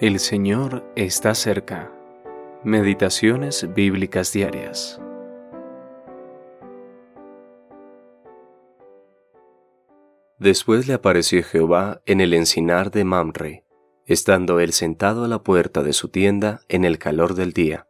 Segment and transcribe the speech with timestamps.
[0.00, 1.92] El Señor está cerca.
[2.64, 5.00] Meditaciones bíblicas diarias.
[10.40, 13.64] Después le apareció Jehová en el encinar de Mamre,
[14.04, 17.86] estando él sentado a la puerta de su tienda en el calor del día.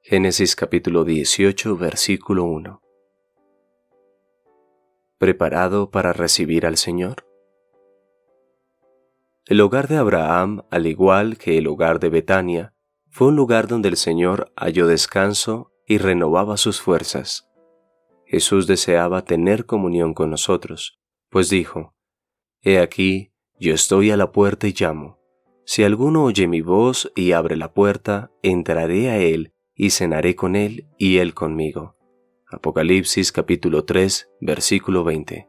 [0.00, 2.80] Génesis capítulo 18, versículo 1.
[5.18, 7.31] ¿Preparado para recibir al Señor?
[9.46, 12.74] El hogar de Abraham, al igual que el hogar de Betania,
[13.10, 17.48] fue un lugar donde el Señor halló descanso y renovaba sus fuerzas.
[18.24, 21.92] Jesús deseaba tener comunión con nosotros, pues dijo,
[22.60, 25.18] He aquí, yo estoy a la puerta y llamo.
[25.64, 30.54] Si alguno oye mi voz y abre la puerta, entraré a él y cenaré con
[30.54, 31.96] él y él conmigo.
[32.46, 35.48] Apocalipsis capítulo 3, versículo 20.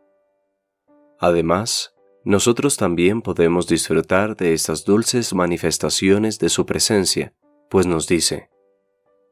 [1.19, 1.93] Además,
[2.25, 7.33] nosotros también podemos disfrutar de estas dulces manifestaciones de su presencia,
[7.69, 8.49] pues nos dice,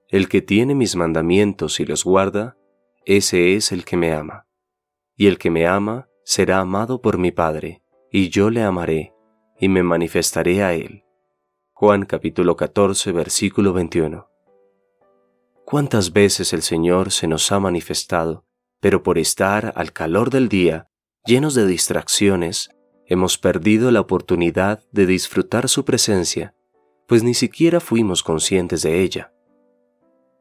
[0.09, 2.57] El que tiene mis mandamientos y los guarda,
[3.05, 4.45] ese es el que me ama.
[5.15, 9.13] Y el que me ama será amado por mi Padre, y yo le amaré,
[9.57, 11.05] y me manifestaré a él.
[11.71, 14.27] Juan capítulo 14 versículo 21.
[15.63, 18.45] ¿Cuántas veces el Señor se nos ha manifestado,
[18.81, 20.89] pero por estar al calor del día,
[21.25, 22.69] llenos de distracciones,
[23.11, 26.55] hemos perdido la oportunidad de disfrutar su presencia,
[27.09, 29.33] pues ni siquiera fuimos conscientes de ella.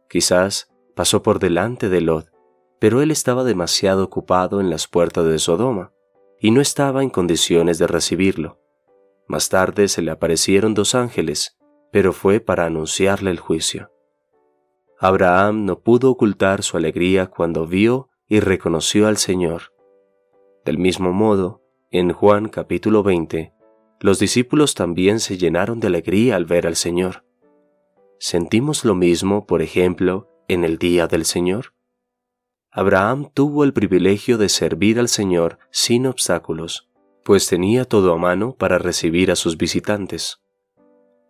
[0.09, 2.31] Quizás pasó por delante de Lot,
[2.79, 5.93] pero él estaba demasiado ocupado en las puertas de Sodoma
[6.39, 8.61] y no estaba en condiciones de recibirlo.
[9.27, 11.59] Más tarde se le aparecieron dos ángeles,
[11.91, 13.91] pero fue para anunciarle el juicio.
[15.01, 19.73] Abraham no pudo ocultar su alegría cuando vio y reconoció al Señor.
[20.65, 21.60] Del mismo modo,
[21.93, 23.53] en Juan capítulo 20,
[23.99, 27.25] los discípulos también se llenaron de alegría al ver al Señor.
[28.21, 31.75] ¿Sentimos lo mismo, por ejemplo, en el día del Señor?
[32.71, 36.89] Abraham tuvo el privilegio de servir al Señor sin obstáculos,
[37.25, 40.41] pues tenía todo a mano para recibir a sus visitantes.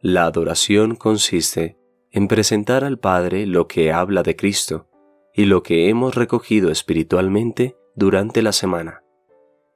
[0.03, 1.78] La adoración consiste
[2.10, 4.91] en presentar al Padre lo que habla de Cristo
[5.32, 9.04] y lo que hemos recogido espiritualmente durante la semana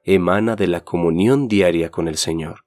[0.07, 2.65] emana de la comunión diaria con el Señor.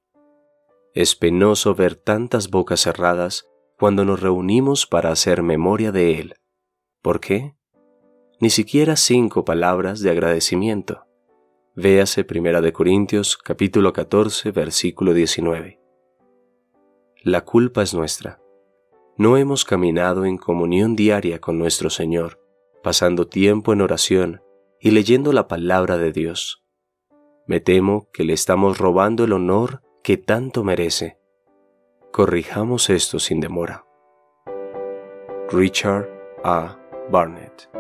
[0.93, 3.47] Es penoso ver tantas bocas cerradas
[3.79, 6.35] cuando nos reunimos para hacer memoria de Él.
[7.01, 7.55] ¿Por qué?
[8.41, 11.05] Ni siquiera cinco palabras de agradecimiento.
[11.77, 15.79] Véase 1 de Corintios capítulo 14 versículo 19.
[17.23, 18.41] La culpa es nuestra.
[19.17, 22.41] No hemos caminado en comunión diaria con nuestro Señor,
[22.83, 24.43] pasando tiempo en oración
[24.81, 26.65] y leyendo la palabra de Dios.
[27.49, 31.19] Me temo que le estamos robando el honor que tanto merece.
[32.13, 33.87] Corrijamos esto sin demora.
[35.51, 36.07] Richard
[36.45, 36.77] A.
[37.11, 37.71] Barnett